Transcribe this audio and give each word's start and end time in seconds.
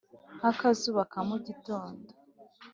nk'akazuba 0.37 1.03
ka 1.11 1.19
mu 1.29 1.37
gitondo. 1.47 2.09